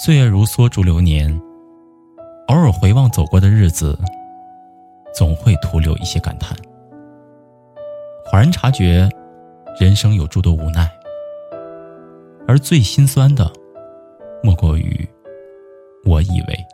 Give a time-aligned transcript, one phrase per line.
[0.00, 1.28] 岁月如梭，逐流年。
[2.46, 3.98] 偶尔回望走过的日子，
[5.12, 6.56] 总会徒留一些感叹。
[8.30, 9.08] 恍然察觉，
[9.80, 10.88] 人生有诸多无奈，
[12.46, 13.50] 而最心酸的，
[14.40, 15.06] 莫过于
[16.04, 16.66] 我以为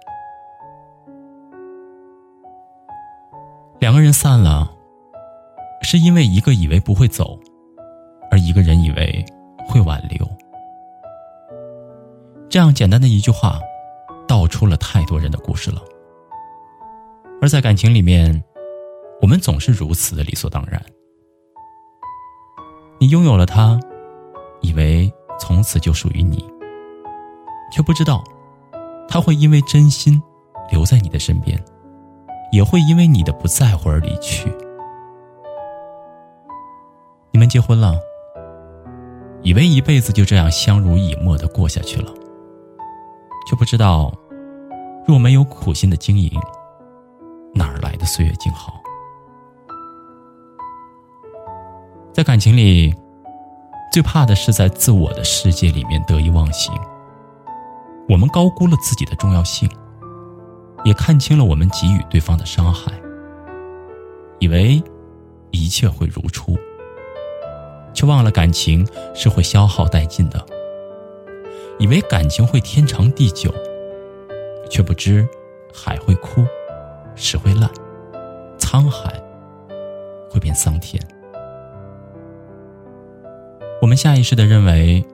[3.80, 4.70] 两个人散了，
[5.80, 7.40] 是因为一个以为不会走，
[8.30, 9.24] 而一个人以为
[9.66, 10.28] 会挽留。
[12.54, 13.58] 这样简单的一句话，
[14.28, 15.82] 道出了太多人的故事了。
[17.42, 18.44] 而在感情里面，
[19.20, 20.80] 我们总是如此的理所当然。
[23.00, 23.80] 你拥有了他，
[24.60, 26.48] 以为从此就属于你，
[27.72, 28.22] 却不知道，
[29.08, 30.22] 他会因为真心
[30.70, 31.60] 留在你的身边，
[32.52, 34.48] 也会因为你的不在乎而离去。
[37.32, 37.96] 你们结婚了，
[39.42, 42.14] 以为一辈子就这样相濡以沫的过下去了。
[43.54, 44.12] 却不知道，
[45.06, 46.28] 若没有苦心的经营，
[47.54, 48.82] 哪儿来的岁月静好？
[52.12, 52.92] 在感情里，
[53.92, 56.74] 最怕的是在自我的世界里面得意忘形。
[58.08, 59.70] 我们高估了自己的重要性，
[60.82, 62.90] 也看清了我们给予对方的伤害，
[64.40, 64.82] 以为
[65.52, 66.58] 一切会如初，
[67.92, 70.44] 却忘了感情是会消耗殆尽的。
[71.78, 73.52] 以为感情会天长地久，
[74.70, 75.26] 却不知
[75.72, 76.44] 海会枯，
[77.14, 77.68] 石会烂，
[78.58, 79.20] 沧海
[80.30, 81.02] 会变桑田。
[83.82, 85.04] 我们下意识的认为，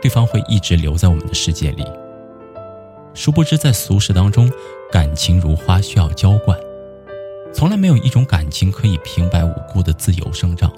[0.00, 1.84] 对方会一直留在我们的世界里。
[3.14, 4.50] 殊不知，在俗世当中，
[4.90, 6.58] 感情如花，需要浇灌，
[7.52, 10.72] 从来没有一种感情可以平白无故的自由生长。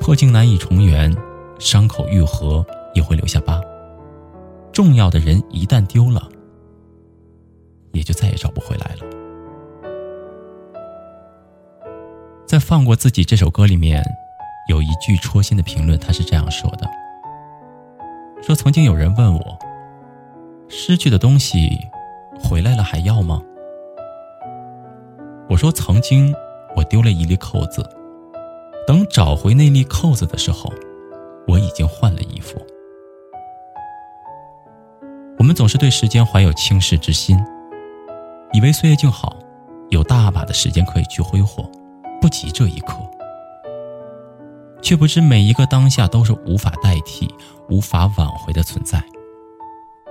[0.00, 1.14] 破镜难以重圆，
[1.58, 2.64] 伤口愈合。
[2.94, 3.60] 也会留下疤。
[4.72, 6.28] 重要的人一旦丢了，
[7.92, 9.02] 也就再也找不回来了。
[12.44, 14.02] 在《放过自己》这首歌里面，
[14.68, 16.88] 有一句戳心的评论，他是这样说的
[18.42, 19.58] ：“说曾经有人问我，
[20.68, 21.70] 失去的东西
[22.42, 23.40] 回来了还要吗？”
[25.48, 26.34] 我说：“曾经
[26.74, 27.88] 我丢了一粒扣子，
[28.86, 30.72] 等找回那粒扣子的时候，
[31.48, 32.60] 我已经换了衣服。”
[35.38, 37.38] 我们总是对时间怀有轻视之心，
[38.52, 39.36] 以为岁月静好，
[39.88, 41.62] 有大把的时间可以去挥霍，
[42.20, 42.98] 不急这一刻，
[44.82, 47.32] 却不知每一个当下都是无法代替、
[47.70, 49.02] 无法挽回的存在。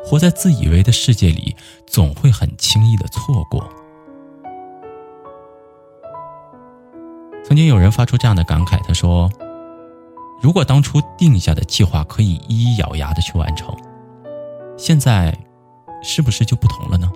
[0.03, 1.55] 活在自以为的世界里，
[1.85, 3.69] 总会很轻易的错过。
[7.43, 9.29] 曾经有人发出这样的感慨，他说
[10.41, 13.75] ：“如果当初定下的计划可以一一咬牙的去完成。”
[14.77, 15.35] 现在，
[16.03, 17.11] 是不是就不同了呢？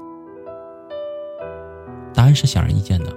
[2.14, 3.16] 答案是显而易见的。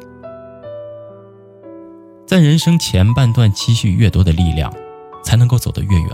[2.26, 4.72] 在人生前半段，积蓄越多的力量，
[5.22, 6.10] 才能够走得越远。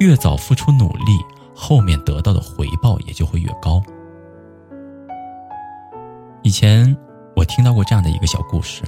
[0.00, 1.18] 越早付出努力，
[1.54, 3.80] 后面得到的回报也就会越高。
[6.42, 6.96] 以前
[7.36, 8.82] 我听到过这样的一个小故事，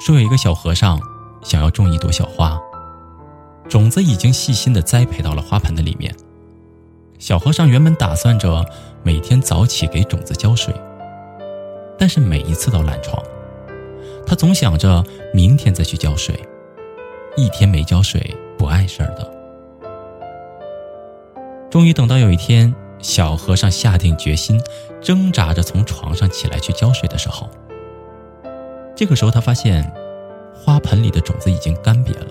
[0.00, 0.98] 说有一个小和尚
[1.46, 2.60] 想要种一朵小花，
[3.68, 6.12] 种子已经细心的栽培到了花盆的里面。
[7.20, 8.66] 小和尚原本打算着
[9.04, 10.74] 每天早起给种子浇水，
[11.96, 13.22] 但是每一次都懒床。
[14.26, 16.36] 他总想着明天再去浇水，
[17.36, 19.32] 一天没浇水不碍事儿的。
[21.70, 24.60] 终于等到有一天，小和尚下定决心，
[25.00, 27.48] 挣扎着从床上起来去浇水的时候，
[28.96, 29.88] 这个时候他发现，
[30.66, 32.26] 花盆里的种子已经干瘪了。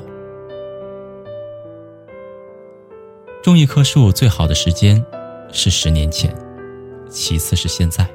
[3.42, 5.02] 种一棵树最好的时间
[5.54, 6.36] 是十年前，
[7.10, 8.06] 其次是现在。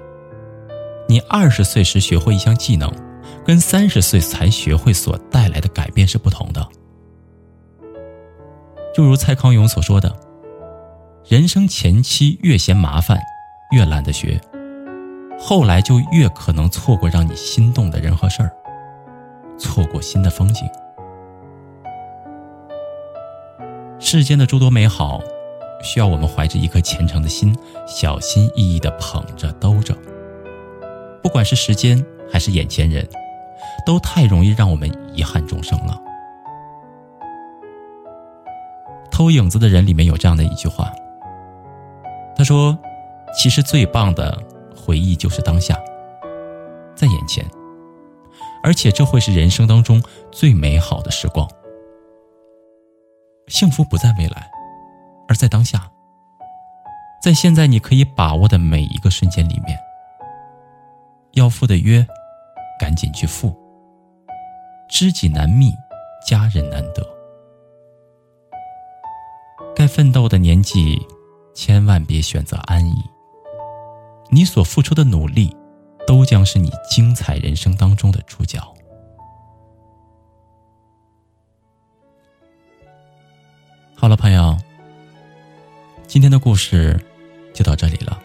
[1.09, 2.93] 你二十岁时学会一项技能，
[3.47, 6.69] 跟三十岁才学会所带来的改变是不同的。
[8.95, 10.15] 就如蔡康永所说的
[11.27, 13.19] ：“人生前期越嫌麻烦，
[13.73, 14.39] 越懒得学，
[15.39, 18.53] 后来就越可能错过让你心动的人和事儿，
[19.61, 20.69] 错过新的风景。”
[24.01, 25.21] 世间的诸多美好，
[25.85, 29.95] 需要我们怀着一颗虔诚的心，小心翼翼的捧着兜着。
[31.23, 33.07] 不管是时间还是眼前人，
[33.87, 36.01] 都太容易让我们遗憾终生了。
[39.11, 40.91] 偷影子的人里面有这样的一句话，
[42.35, 42.77] 他说
[43.39, 44.37] ：“其实最棒的
[44.75, 45.79] 回忆就是当下，
[46.97, 47.45] 在眼前，
[48.62, 51.49] 而且这会是人生当中最美好的时光。
[53.49, 54.51] 幸福不在未来，
[55.29, 55.91] 而在当下，
[57.23, 59.79] 在现在你可以把握的每一个瞬间里面。
[61.33, 62.07] 要赴的约，
[62.79, 63.51] 赶紧去赴；
[64.89, 65.73] 知己难觅，
[66.27, 67.07] 家人难得。”
[69.75, 71.01] 该奋斗的年纪，
[71.55, 73.03] 千万别选择安逸。
[74.31, 75.57] 你所付出的努力，
[76.11, 78.59] 都将是你精彩人生当中的主角。
[83.95, 84.59] 好了，朋友，
[86.09, 87.01] 今天的故事
[87.55, 88.21] 就到这里了。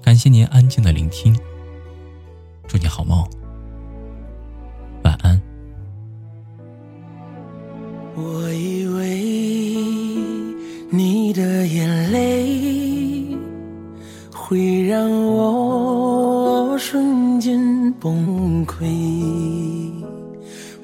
[0.00, 1.36] 感谢您安静的聆听，
[2.68, 3.28] 祝你好梦，
[5.02, 5.42] 晚安。
[8.14, 9.26] 我以为。
[10.92, 13.36] 你的眼泪
[14.32, 15.55] 会让我
[17.46, 18.84] 间崩溃，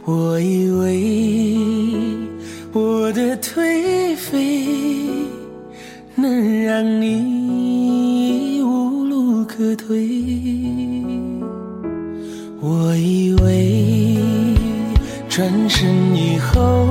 [0.05, 1.91] 我以为
[2.73, 4.69] 我的颓废
[6.15, 10.09] 能让你无路可退，
[12.61, 14.17] 我以为
[15.29, 16.87] 转身以后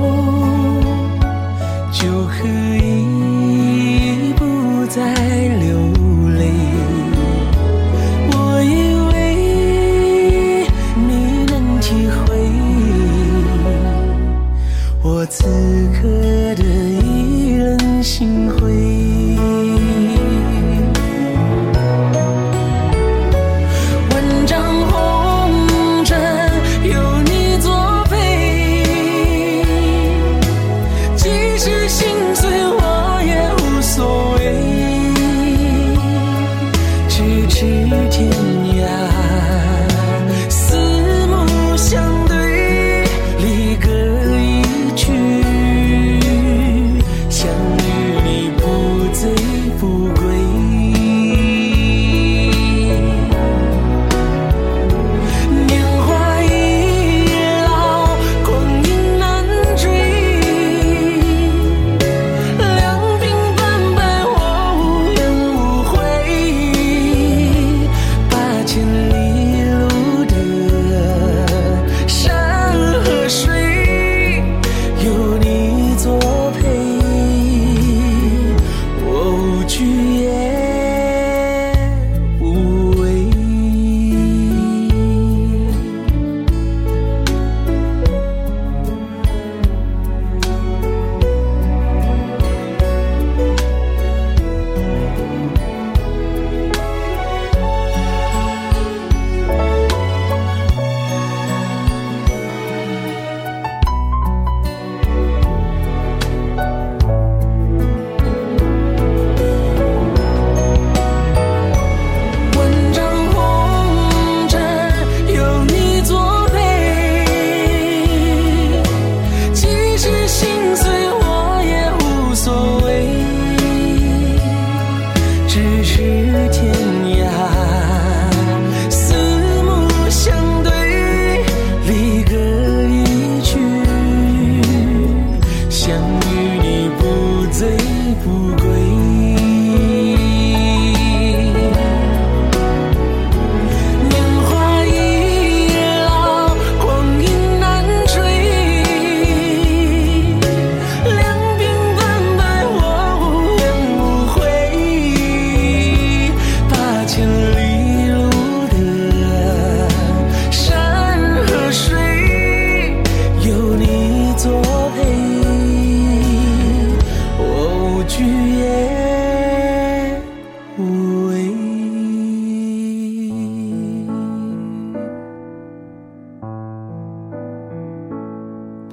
[1.90, 2.46] 就可
[2.76, 5.14] 以不再
[5.60, 6.01] 流。
[15.34, 15.44] 此
[15.94, 16.21] 刻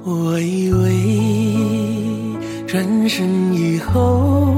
[0.02, 0.90] 我以为
[2.66, 4.54] 转身以后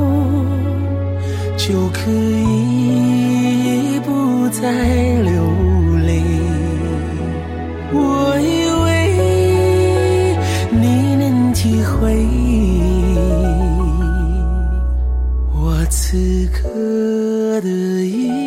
[1.57, 4.71] 就可以不再
[5.23, 5.43] 流
[6.07, 6.23] 泪
[7.93, 8.87] 我以为
[10.71, 12.15] 你能体会
[15.55, 16.69] 我此刻
[17.63, 18.42] 的一